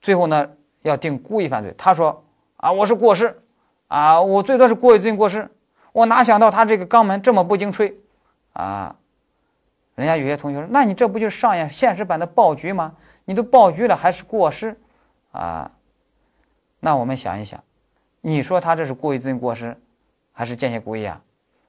[0.00, 0.50] 最后呢，
[0.82, 1.74] 要定故意犯罪。
[1.76, 2.24] 他说
[2.58, 3.42] ：“啊，我是过失，
[3.88, 5.50] 啊，我最多是过于自行过失。
[5.92, 7.98] 我哪想到他这个肛门这么不经吹，
[8.52, 8.94] 啊？
[9.94, 12.94] 人家有些同学说，那你这不就是上演现实版的爆菊吗？
[13.24, 14.78] 你都爆菊了，还是过失，
[15.32, 15.70] 啊？
[16.80, 17.62] 那我们想一想，
[18.20, 19.76] 你说他这是过于自行过失，
[20.32, 21.20] 还是间接故意啊？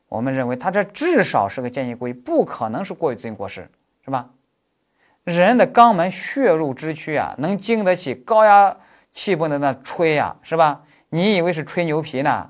[0.07, 3.69] 我们认为他这至少是个间接故意，不可能是过于自行过失，
[4.03, 4.29] 是吧？”
[5.25, 8.77] 人的肛门血肉之躯啊，能经得起高压
[9.11, 10.83] 气泵的那吹呀，是吧？
[11.09, 12.49] 你以为是吹牛皮呢？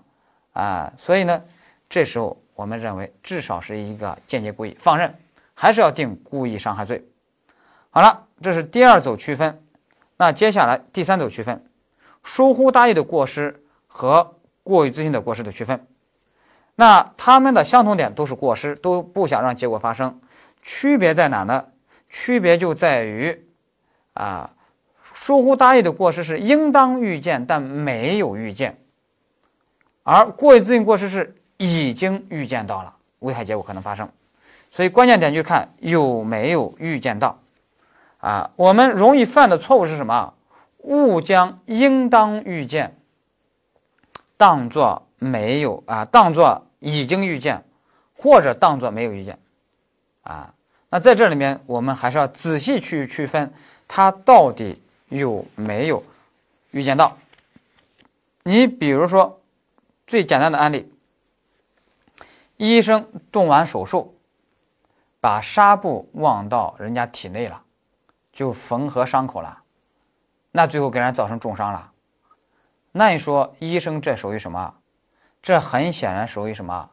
[0.54, 1.42] 啊，所以呢，
[1.90, 5.12] 这时候我们认为至少是一个间接故意放任，
[5.56, 7.04] 还是要定故意伤害罪。
[7.90, 9.64] 好了，这是第二组区分。
[10.16, 11.66] 那接下来第三组区分，
[12.24, 15.88] 疏忽大意的过失和过于自信的过失的区分。
[16.80, 20.20] 那他们的相同点都是过失，都不想让结果发生，
[20.62, 21.66] 区别在哪呢？
[22.08, 23.48] 区别就在于，
[24.14, 24.52] 啊，
[25.02, 28.80] 疏忽大意的过失是应当预见但没有预见，
[30.04, 34.08] 而过于自信过失是已经预见到了危害结果可能发生，
[34.70, 37.40] 所以关键点就看有没有预见到。
[38.20, 40.36] 啊，我们容易犯的错误是什么？
[40.78, 42.96] 误将应当预见
[44.38, 47.64] 当做没有啊，当做已经预见，
[48.16, 49.40] 或者当做没有预见，
[50.24, 50.54] 啊。
[50.90, 53.54] 那在这里面，我们还是要仔细去区分，
[53.90, 56.02] 他到底有没有
[56.72, 57.18] 预见到。
[58.44, 59.42] 你比如说，
[60.06, 60.90] 最简单的案例，
[62.56, 64.18] 医生动完手术，
[65.20, 67.62] 把纱布忘到人家体内了，
[68.32, 69.62] 就缝合伤口了，
[70.52, 71.92] 那最后给人造成重伤了。
[72.94, 74.74] 那你说，医生这属于什么？
[75.48, 76.90] 这很显然属于什么？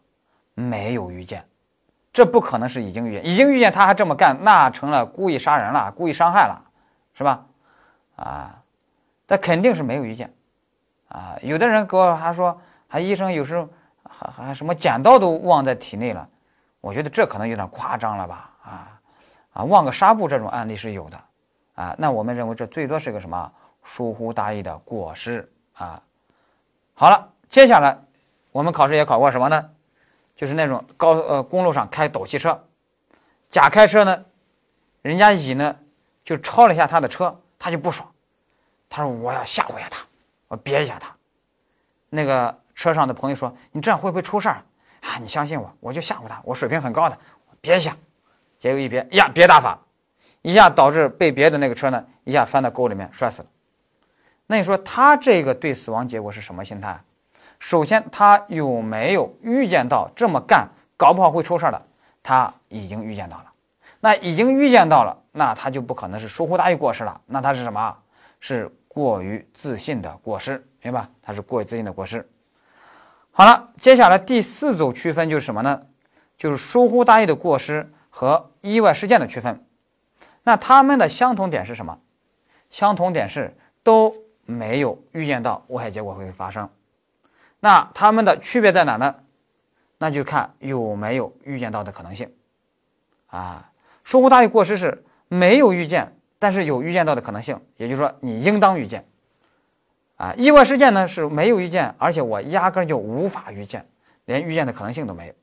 [0.54, 1.44] 没有预见。
[2.12, 6.62] 这不可能是已经预见，已经预见他还这么干，那成了故意杀人了，故意伤害了，
[7.14, 7.44] 是吧？
[8.14, 8.62] 啊，
[9.26, 10.32] 那肯定是没有预见，
[11.08, 13.68] 啊，有的人给我还说，还医生有时候
[14.08, 16.28] 还还什么剪刀都忘在体内了，
[16.80, 18.50] 我觉得这可能有点夸张了吧？
[18.62, 19.00] 啊
[19.52, 21.20] 啊，忘个纱布这种案例是有的，
[21.74, 26.00] 啊，那我们认为这最多是个什么疏忽大意的过失啊。
[26.94, 27.98] 好了，接下来
[28.54, 29.68] 我们考试也考过什么呢？
[30.36, 32.64] 就是那种高呃公路上开斗气车，
[33.50, 34.24] 甲开车呢，
[35.02, 35.76] 人家乙呢
[36.24, 38.08] 就超了一下他的车，他就不爽，
[38.88, 40.04] 他说我要吓唬一下他，
[40.46, 41.12] 我憋一下他。
[42.10, 44.62] 那个车上的朋友说你这样会不会出事儿
[45.00, 45.18] 啊？
[45.20, 47.18] 你相信我，我就吓唬他，我水平很高的，
[47.60, 47.96] 憋一下。
[48.60, 49.76] 结果一憋呀，憋大发，
[50.42, 53.48] 一下导致被别的那个车呢一下翻到沟里面摔死了。
[54.46, 57.02] 那你说他这个对死亡结果是什么心态？
[57.64, 61.80] 首先，他有没有预见到这么干搞不好会出事儿的？
[62.22, 63.46] 他已经预见到了，
[64.00, 67.96] 那已经预见到了，那他就不可能是疏忽大意过失了，那他是什么？
[68.38, 71.08] 是过于自信的过失，明白？
[71.22, 72.28] 他是过于自信的过失。
[73.30, 75.86] 好了，接下来第四组区分就是什么呢？
[76.36, 79.64] 就是疏忽大意的过失和意外事件的区分。
[80.42, 81.98] 那他们的相同点是什么？
[82.68, 86.68] 相同点是都没有预见到危害结果会发生。
[87.64, 89.14] 那他们的区别在哪呢？
[89.96, 92.30] 那就看有没有预见到的可能性，
[93.28, 93.72] 啊，
[94.02, 99.06] 疏忽大意过失是没有预见，但是有预见到的可能性，也就是说你应当预见，
[100.16, 103.88] 啊，意外事件呢是没有预见，而且我压根就无法预见，
[104.26, 105.34] 连预见的可能性都没有，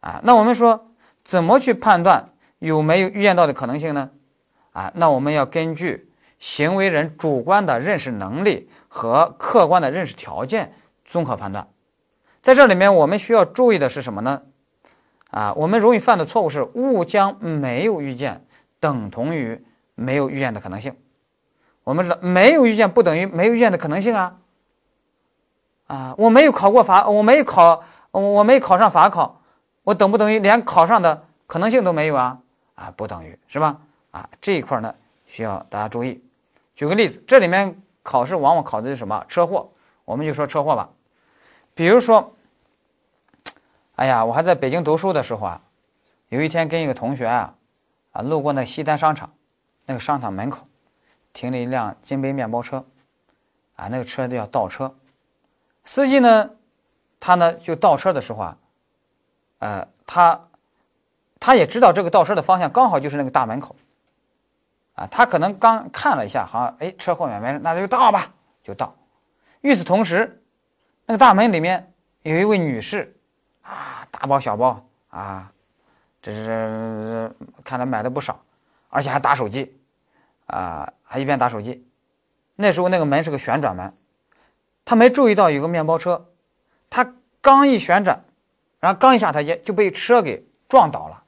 [0.00, 0.90] 啊，那我们说
[1.22, 4.10] 怎么去判断有没有预见到的可能性呢？
[4.72, 10.74] 啊，那我们要根据行为人主观的认识能力和客观的认识条件。
[11.08, 11.66] 综合判断，
[12.42, 14.42] 在这里面我们需要注意的是什么呢？
[15.30, 18.46] 啊，我们容易犯的错误是误将没有预见
[18.78, 20.94] 等同于没有预见的可能性。
[21.84, 24.36] 我们知道没有预见不等于没有预见的可能性啊。
[25.86, 29.40] 啊，我没有考过法，我没有考，我没考上法考，
[29.84, 32.38] 我等不等于连考上的可能性都没有啊？
[32.74, 33.80] 啊，不等于是吧？
[34.10, 34.94] 啊，这一块呢
[35.24, 36.22] 需要大家注意。
[36.74, 39.24] 举个例子，这里面考试往往考的是什么？
[39.26, 39.70] 车祸，
[40.04, 40.90] 我们就说车祸吧。
[41.78, 42.34] 比如说，
[43.94, 45.60] 哎呀，我还在北京读书的时候啊，
[46.28, 47.54] 有一天跟一个同学啊，
[48.10, 49.32] 啊，路过那西单商场，
[49.86, 50.66] 那个商场门口
[51.32, 52.84] 停了一辆金杯面包车，
[53.76, 54.92] 啊，那个车子要倒车，
[55.84, 56.50] 司机呢，
[57.20, 58.56] 他呢就倒车的时候啊，
[59.60, 60.40] 呃，他
[61.38, 63.76] 他也知道这个倒车的方向刚好就是那个大门口，
[64.96, 68.92] 啊，他可能刚看了一下，好像哎车后面没人，那就倒吧，就倒。
[69.60, 70.42] 与此同时，
[71.08, 71.90] 那个大门里面
[72.20, 73.16] 有一位女士，
[73.62, 75.50] 啊，大包小包啊。
[76.20, 77.32] 这是
[77.64, 78.38] 看来买的不少，
[78.90, 79.74] 而且还打手机，
[80.48, 81.82] 啊，还一边打手机。
[82.56, 83.90] 那时候那个门是个旋转门，
[84.84, 86.26] 他没注意到有个面包车，
[86.90, 88.22] 他刚一旋转，
[88.78, 91.22] 然后刚一下台阶就被车给撞倒了，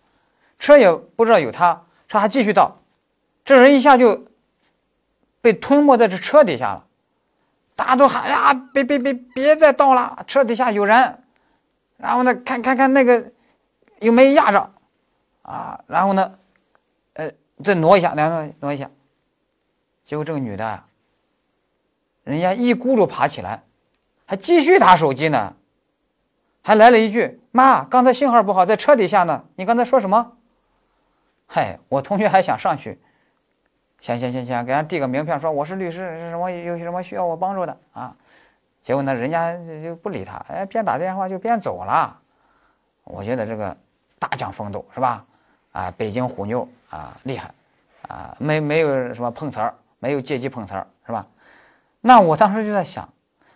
[0.58, 2.76] 车也不知道有他，车还继续倒，
[3.46, 4.26] 这人一下就
[5.40, 6.84] 被吞没在这车底下了。
[7.80, 11.24] 大家都喊呀，别别别别再倒了，车底下有人。
[11.96, 13.32] 然后呢，看看看那个
[14.00, 14.70] 有没压着。
[15.40, 16.38] 啊，然后呢，
[17.14, 17.30] 呃，
[17.64, 18.90] 再挪一下，两挪挪一下，
[20.04, 20.84] 结果这个女的，
[22.22, 23.62] 人家一咕噜爬起来，
[24.26, 25.54] 还继续打手机呢，
[26.60, 30.36] 还来了一句：“妈，刚才信号不好，在车底下呢。”你刚才说什么？
[31.46, 33.00] 嗨，我同学还想上去，
[34.00, 38.16] 行行行行，给人递个名片，说我是律师，是什么有什么需要我帮助的啊？
[38.82, 42.18] 结果呢，人家就不理他，哎，边打电话就边走了。
[43.04, 43.76] 我觉得这个
[44.18, 45.24] 大讲风度是吧？
[45.72, 47.52] 啊，北京虎妞啊，厉害，
[48.08, 51.26] 啊，没没有什么碰瓷儿，没有借机碰瓷儿，是吧？
[52.00, 53.06] 那我当时就在想，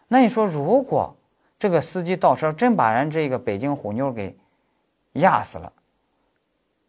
[0.09, 1.17] 那你说如果
[1.59, 4.37] 这个司机倒车真把人这个北京虎妞给
[5.13, 5.73] 压死了，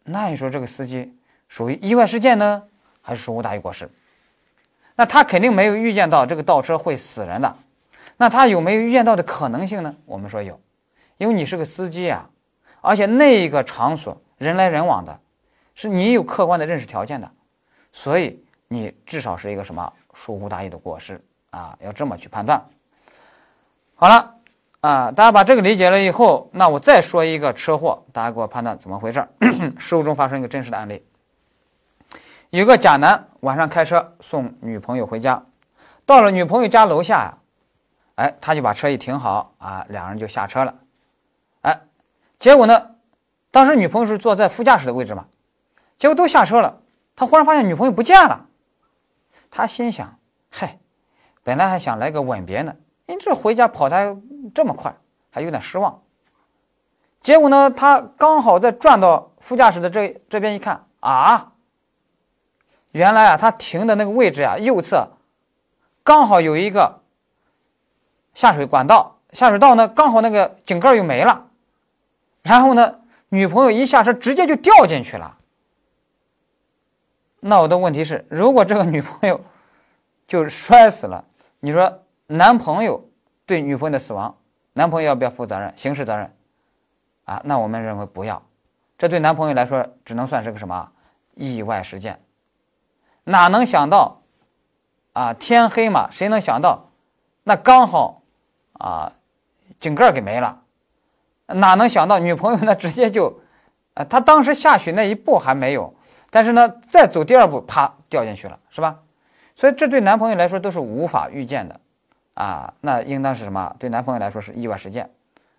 [0.04, 2.62] 那你说这个司机属于意外事件呢，
[3.06, 3.88] 还是疏忽大意过失？
[4.96, 7.56] 那他肯定没有预见到这个倒车会死人的，
[8.16, 9.94] 那他有没有预见到的可能性呢？
[10.04, 10.60] 我们说有，
[11.18, 12.28] 因为你是个司机啊，
[12.80, 14.20] 而且那一个场所。
[14.38, 15.18] 人来人往的，
[15.74, 17.30] 是你有客观的认识条件的，
[17.90, 21.74] 所以你至少是一个什么疏忽大意的过失啊？
[21.80, 22.62] 要这么去判断。
[23.94, 24.34] 好了
[24.82, 29.26] 啊，大家把这个理解了以后，那我再说一个车祸，大家给我判断怎么回事？
[29.80, 31.02] 事故中发生一个真实的案例，
[32.56, 35.44] 有个假男晚上开车送女朋友回家，
[36.06, 37.38] 到了女朋友家楼下呀，
[38.14, 40.74] 哎，他就把车一停好啊，两人就下车了，
[41.60, 41.78] 哎，
[42.38, 42.92] 结果呢？
[43.50, 45.26] 当时女朋友是坐在副驾驶的位置嘛，
[45.98, 46.80] 结果都下车了，
[47.14, 48.46] 他忽然发现女朋友不见了，
[49.50, 50.78] 他心想：嗨，
[51.42, 54.16] 本来还想来个吻别呢，你这回家跑的
[54.54, 54.96] 这么快，
[55.28, 56.00] 还有点失望。
[57.20, 61.52] 结果呢，他刚好在转到副驾驶的这这边一看，啊，
[62.96, 65.08] 原来啊，他停的那个位置啊，右侧
[66.02, 67.00] 刚好有一个
[68.34, 71.48] 下水管道，下水道呢刚好那个井盖又没了，
[72.42, 73.00] 然后呢。
[73.28, 75.36] 女朋友一下车，直接就掉进去了。
[77.40, 79.40] 那我的问题是，如果这个女朋友
[80.28, 81.24] 就摔死了，
[81.58, 83.04] 你说男朋友
[83.44, 84.32] 对女朋友的死亡，
[84.74, 85.72] 男朋友要不要负责任？
[85.76, 86.32] 刑事责任？
[87.24, 88.40] 啊，那我们认为不要。
[88.96, 90.88] 这对男朋友来说，只能算是个什么
[91.34, 92.20] 意外事件？
[93.28, 94.22] 哪能想到
[95.12, 95.34] 啊？
[95.34, 96.90] 天黑嘛，谁能想到？
[97.42, 98.22] 那刚好
[98.72, 99.12] 啊，
[99.80, 100.62] 井盖给没了。
[101.46, 102.74] 哪能想到女朋友呢？
[102.74, 103.40] 直接就，
[103.94, 105.94] 呃，他当时下去那一步还没有，
[106.30, 108.98] 但是呢，再走第二步，啪掉进去了，是吧？
[109.54, 111.80] 所以这对男朋友来说都是无法预见的，
[112.34, 113.74] 啊，那应当是什么？
[113.78, 115.10] 对男朋友来说是意外事件，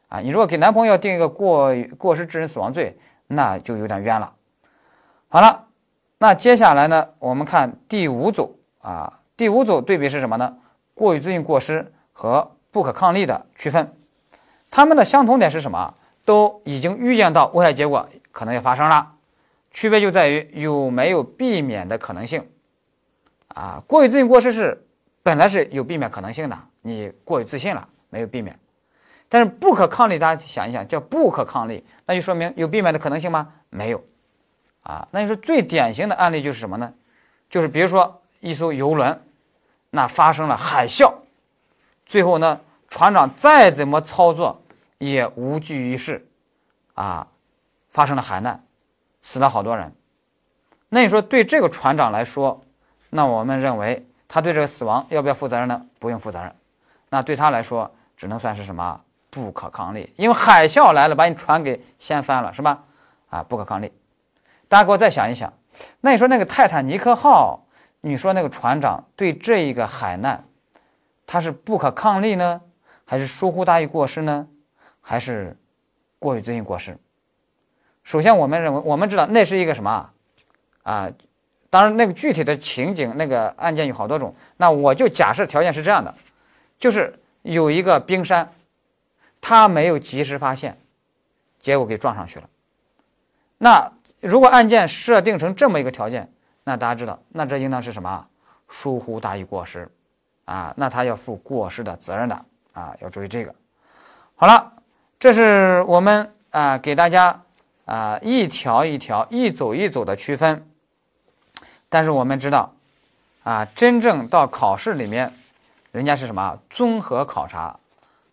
[0.10, 4.34] 啊，你如果给男朋友定一个过过失致人死亡罪，那就有点冤了。
[5.30, 5.67] 好了，
[6.20, 10.58] 那接下来呢，我们看第五组啊，第五组对比是什么呢？
[10.94, 13.96] 过于自信过失和不可抗力的区分。
[14.72, 15.94] 它们的相同点是什么？
[16.26, 19.14] 都已经预见到危害结果可能要发生了，
[19.72, 22.46] 区别就在于有没有避免的可能性。
[23.50, 24.86] 啊，过于自信过失是
[25.24, 28.60] 本来是有避免可能性的，你过于自信了，没有避免。
[29.30, 33.54] 但是不可抗力，大家想一想，叫不可抗力，那就说明有避免的可能性吗？
[33.70, 34.04] 没有。
[34.88, 36.94] 啊，那你说最典型的案例就是什么呢？
[37.50, 39.22] 就是比如说一艘游轮，
[39.90, 41.14] 那发生了海啸，
[42.06, 42.62] 最后呢？
[42.90, 44.62] 船长再怎么操作
[44.98, 46.26] 也无济于事，
[46.94, 47.28] 啊，
[47.90, 48.64] 发生了海难，
[49.22, 49.94] 死了好多人。
[50.88, 52.62] 那你说对这个船长来说，
[53.10, 55.86] 那我们认为他对这个死亡要不要负责任呢？
[56.00, 56.56] 不用负责任。
[57.10, 62.86] 那对他来说，只能算是什么不可抗力，因为海啸来了，把你船给掀翻了，是吧？
[63.30, 63.92] 啊，不可抗力。
[64.68, 65.54] 大家给我再想一想，
[66.02, 67.66] 那你说那个泰坦尼克号，
[68.02, 70.44] 你说那个船长对这一个海难，
[71.26, 72.62] 他是不可抗力呢？
[73.06, 74.48] 还是疏忽大意过失呢，
[75.00, 75.56] 还是
[76.20, 76.98] 过于自信过失？
[78.04, 80.10] 首先，我们认为，我们知道那是一个什么
[80.84, 81.10] 啊，
[81.70, 86.14] 当然那个具体的情景那个案件有好多种，那我就假设条件是这样的，
[86.78, 88.52] 就是有一个冰山，
[89.40, 90.78] 他没有及时发现，
[91.62, 92.50] 结果给撞上去了。
[93.58, 96.32] 那如果案件设定成这么一个条件，
[96.64, 98.26] 那大家知道，那这应当是什么？
[98.70, 99.90] 疏忽大于过失，
[100.46, 103.56] 啊，那他要负过失的责任的，啊，要注意这个。
[104.36, 104.74] 好了，
[105.18, 107.42] 这是我们啊给大家
[107.86, 110.68] 啊一条一条、一走一走的区分。
[111.88, 112.74] 但是我们知道，
[113.44, 115.34] 啊，真正到考试里面，
[115.94, 116.60] 人家是什么？
[116.70, 117.80] 综合考察，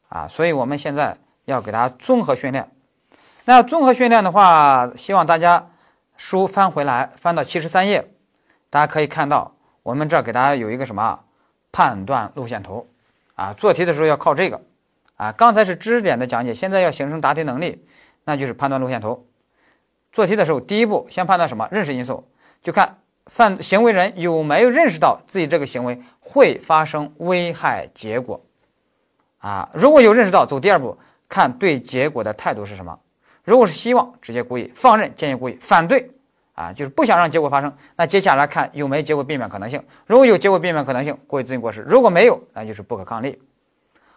[0.08, 2.68] 啊，所以我们现在要给大家综合训练。
[3.44, 5.64] 那综合训练的话，希望大家
[6.16, 8.10] 书翻回来，翻到七十三页，
[8.70, 11.20] 大家可以看到，我们这儿给大家有一个什么
[11.72, 12.88] 判断路线图，
[13.34, 14.62] 啊，做题的时候要靠这个，
[15.16, 17.86] 啊，刚才是知识点的讲解，现在要形成答题能力，
[18.24, 19.28] 那就是判断路线图。
[20.12, 22.28] 做题的时候，第一步先判断什么认识因素，
[22.62, 28.40] 就看犯行为人有没有认识到自己这个行为会发生危害结果，
[29.38, 30.96] 啊，如果有认识到，走第二步，
[31.28, 33.00] 看对结果的态度是什么。
[33.44, 36.10] 如果是希望直接故意放任，间接故意反对，
[36.54, 37.70] 啊，就是不想让结果发生。
[37.94, 39.84] 那接下来看有没有结果避免可能性。
[40.06, 43.42] 如果有结果避免可能性，故意自行过失；如果没有，那就是不可抗力。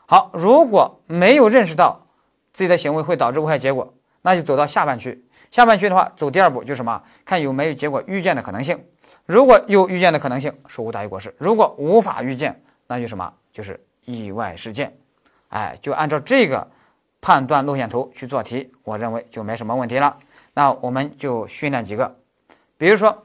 [0.06, 2.08] 好，如果没有认识到
[2.54, 5.26] 自己的行为会导致危害结果，那就走到下半区。
[5.52, 7.04] 下半区的话，走第二步就是什么？
[7.26, 8.82] 看有没有结果预见的可能性。
[9.26, 13.34] 如果有预见的可能性，是无大于过失；如果无法预见，那就什么？
[13.52, 14.96] 就是意外事件。
[15.50, 16.66] 哎，就按照这个。
[17.22, 20.18] 判断路线图去做题，我认为就没什么问题了。
[20.54, 22.16] 那我们就训练几个，
[22.78, 23.24] 比如说，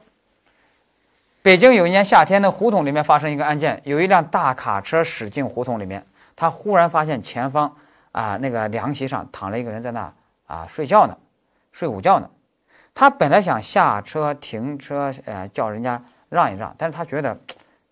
[1.41, 7.75] 北京有一年夏天的胡同里面发生一个案件，有一辆大卡车驶进胡同里面，他忽然发现前方
[8.11, 10.13] 啊那个凉席上躺了一个人在那
[10.45, 11.17] 啊睡觉呢，
[11.71, 12.29] 睡午觉呢。
[12.93, 17.35] 他本来想下车停车，呃叫人家让一让，但是他觉得，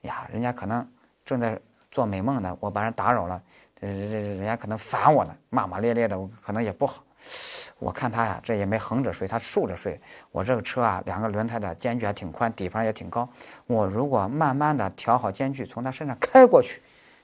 [0.02, 0.88] 呀人家可能
[1.26, 3.42] 正在做美梦呢，我把人打扰了。
[3.82, 7.04] 人人人家可能烦我呢，骂骂咧咧的，我可能也不好。
[7.80, 10.00] 我看他呀，这也没横着睡，他竖着睡。
[10.32, 13.28] 我这个车啊，两个轮胎的间距还挺宽，底盘也挺高。
[13.66, 16.80] 我如果慢慢的调好间距，从他身上开过去，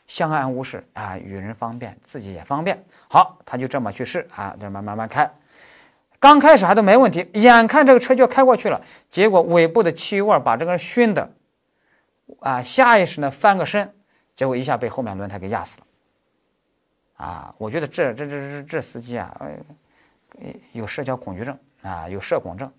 [0.08, 2.84] 相安无事啊，与人方便，自己也方便。
[3.08, 5.32] 好，他就这么去试啊，这慢慢慢开。
[6.20, 8.82] 刚开始还都没问题，眼看这个车就要开过去了，
[9.12, 11.32] 结果尾部的气味把这个人熏的
[12.40, 13.94] 啊，下意识呢翻个身，
[14.36, 15.87] 结果一下被后面轮胎给压死了。
[17.18, 22.72] 啊，我觉得这这这这这司机啊，呃，有社交恐惧症啊，有社恐症，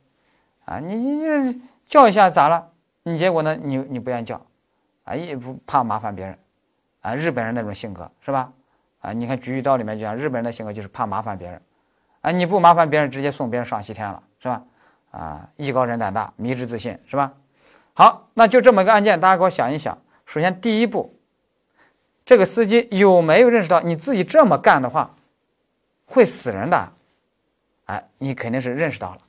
[0.64, 2.70] 啊，你你叫一下咋了？
[3.02, 3.56] 你结果呢？
[3.56, 4.40] 你你不愿意叫，
[5.02, 6.38] 啊，也不怕麻烦别人，
[7.00, 8.52] 啊，日本人那种性格是吧？
[9.00, 11.60] 啊，你看《菊与刀》里面讲日本人的性格就是怕麻烦别人，
[12.20, 14.62] 啊，你不麻烦别人，直接送别人上西天了是吧？
[15.10, 17.32] 啊，艺高人胆大，迷之自信是吧？
[17.92, 19.98] 好，那就这么个案件，大家给我想一想。
[20.26, 21.17] 首先第一步。
[22.28, 25.14] 这个司机有没有认识到你自己这么干的话
[26.04, 26.92] 会死人的？
[27.86, 29.20] 哎，你肯定是认识到了。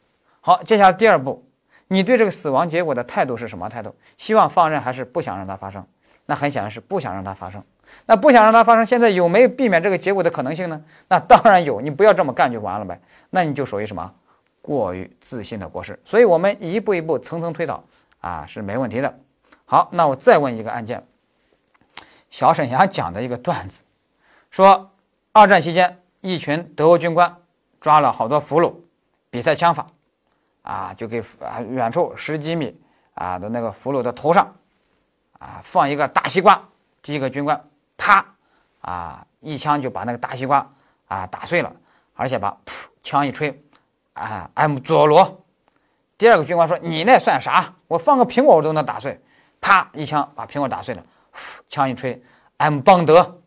[0.41, 1.41] 好，接下来第二步，
[1.87, 3.95] 你对这个死亡结果的态度是什么态度？
[4.17, 5.81] 希望放任还是不想让它发生？
[6.25, 7.63] 那很显然是不想让它发生。
[8.05, 10.83] 那不想让它发生，现在有没有避免这个结果的可能性呢？
[11.07, 12.99] 那当然有，你不要这么干就完了呗。
[13.29, 14.13] 那你就属于什么
[14.61, 15.97] 过于自信的过失。
[16.03, 17.81] 所以我们一步一步层层推导
[18.19, 19.17] 啊，是没问题的。
[19.63, 21.01] 好，那我再问一个案件。
[22.29, 23.83] 小沈阳讲的一个段子，
[24.51, 24.91] 说
[25.31, 27.35] 二战期间，一群德国军官
[27.81, 28.73] 抓了好多俘虏，
[29.29, 29.87] 比赛枪法，
[30.61, 32.79] 啊，就给啊远处十几米
[33.15, 34.53] 啊的那个俘虏的头上，
[35.39, 36.61] 啊放一个大西瓜，
[37.01, 37.59] 第一个军官
[37.97, 38.25] 啪
[38.81, 40.67] 啊一枪就把那个大西瓜
[41.07, 41.71] 啊打碎了，
[42.13, 42.71] 而且把噗
[43.01, 43.61] 枪一吹，
[44.13, 45.43] 啊 M 佐罗，
[46.17, 47.73] 第二个军官说你那算啥？
[47.87, 49.19] 我放个苹果我都能打碎，
[49.59, 51.03] 啪一枪把苹果打碎了。
[51.69, 52.21] 枪一吹
[52.57, 53.39] ，M 邦德。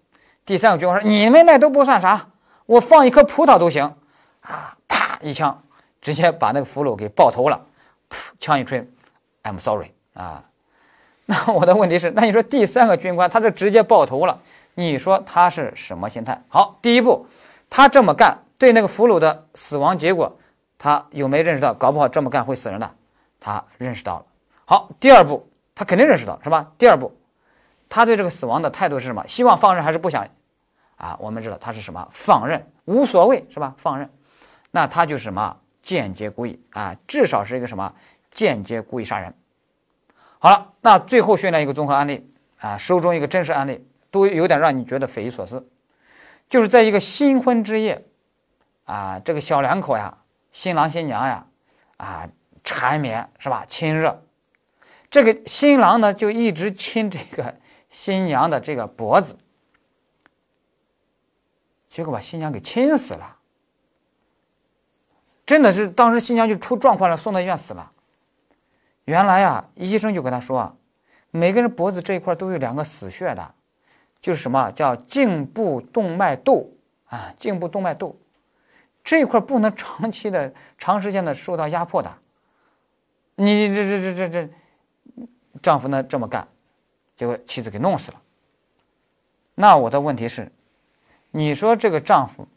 [0.45, 2.29] 第三个军官说：“你们那都不算啥，
[2.67, 3.95] 我放一颗葡萄都行。”
[4.43, 5.63] 啊，啪一枪，
[6.01, 7.65] 直接把那个俘虏给爆头了。
[8.11, 8.85] 噗枪一吹
[9.45, 9.93] ，I'm sorry。
[10.15, 10.43] 啊，
[11.27, 14.41] 那我的问题是，那你说第三个军官他这直接爆头了，
[14.75, 16.43] 你说他是什么心态？
[16.49, 17.25] 好，第一步，
[17.71, 20.37] 他这么干对那个俘虏的死亡结果，
[20.77, 21.73] 他有没认识到？
[21.73, 22.91] 搞不好这么干会死人的，
[23.39, 24.25] 他认识到了。
[24.65, 26.69] 好，第二步，他肯定认识到，是吧？
[26.77, 27.17] 第二步。
[27.93, 29.23] 他对这个死亡的态度是什么？
[29.27, 30.27] 希望放任还是不想？
[30.97, 32.09] 啊，我们知道他是什么？
[32.11, 33.75] 放任，无所谓，是吧？
[33.77, 34.09] 放任，
[34.71, 35.59] 那他就是什么？
[35.83, 37.93] 间接故意啊，至少是一个什么？
[38.31, 39.35] 间接故意杀人。
[40.39, 45.69] 好了，那最后训练一个综合案例啊，收中一个真实案例，都有点让你觉得匪夷所思。
[46.49, 48.03] 就是在一个新婚之夜，
[48.87, 50.17] 啊，这个小两口呀，
[50.51, 51.45] 新郎新娘呀，
[51.99, 52.27] 啊，
[52.65, 53.67] 缠绵是吧？
[53.69, 54.23] 亲热
[55.11, 57.55] 这个新郎呢就一直亲这个
[57.93, 59.37] 新娘的这个脖子，
[61.91, 63.37] 结果把新娘给亲死了。
[65.45, 67.93] 真的是当时新娘就出状况了，送到医院死了。
[69.05, 70.75] 原来啊，医生就跟他说，
[71.31, 73.55] 每个人脖子这一块都有两个死穴的，
[74.23, 76.71] 就是什么叫颈部动脉窦
[77.05, 78.17] 啊，颈部动脉窦
[79.05, 82.11] 这一块不能长期的、长时间的受到压迫的。
[83.35, 84.49] 你这这这这这，
[85.61, 86.49] 丈夫呢这么干，
[87.23, 88.21] 结果妻子给弄死了。
[89.55, 90.51] 那我的问题是，
[91.31, 92.49] 你说这个丈夫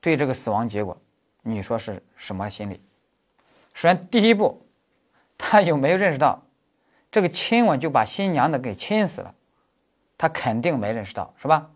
[0.00, 0.96] 对这个死亡结果？
[1.42, 2.80] 你说是什么心理？
[3.72, 4.64] 首先，第一步，
[5.36, 6.40] 他有没有认识到
[7.10, 9.34] 这个亲吻就把新娘子给亲死了？
[10.16, 11.68] 他肯定没认识到，是吧？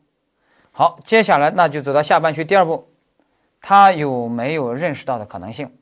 [0.70, 2.88] 好，接下来那就走到下半区第二步，
[3.61, 5.76] 他有没有认识到的可能性？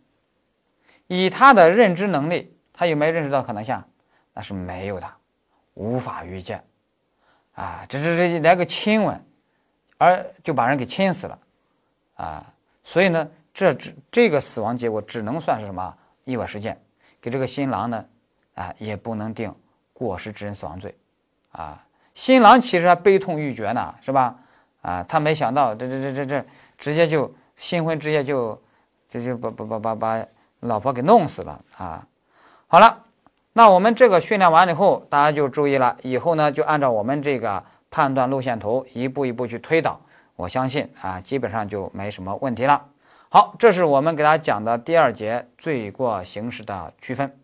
[1.09, 3.85] 以他的认知能力，他有没有认识到可能性？
[4.33, 5.11] 那是没有的，
[5.77, 6.63] 无法预见。
[7.55, 9.25] 啊，这这这来个亲吻，
[9.97, 11.39] 而就把人给亲死了，
[12.17, 12.53] 啊，
[12.85, 13.27] 所以呢？
[13.55, 16.79] 这只这个死亡结果只能算是什么意外事件，
[17.23, 18.05] 给这个新郎呢，
[18.55, 19.55] 啊也不能定
[19.95, 20.95] 过失致人死亡罪，
[21.53, 24.37] 啊新郎其实还悲痛欲绝呢，是吧？
[24.83, 26.47] 啊他没想到这这这这这
[26.77, 28.63] 直接就新婚之夜就
[29.09, 30.27] 就就把把把把把
[30.61, 32.07] 老婆给弄死了啊！
[32.67, 33.06] 好了，
[33.59, 39.99] 那我们这个训练完了以后，大家就注意了，以后呢就按照我们这个判断路线图一步一步去推导，
[40.37, 42.85] 我相信啊基本上就没什么问题了。
[43.31, 47.35] 好，这是我们给大家讲的第二节罪过形式的区分。